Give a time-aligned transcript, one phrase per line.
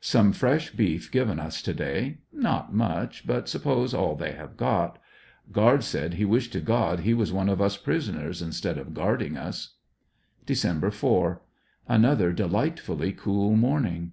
[0.00, 5.00] Some fresh beef given us to day; not much, ^but suppose all they have got.
[5.50, 9.36] Guard said he wished to God he was one of us prisoners instead of guarding
[9.36, 9.74] us.
[10.46, 10.92] Dec.
[10.92, 11.42] 4.—
[11.98, 14.12] Another delightfully cool morning.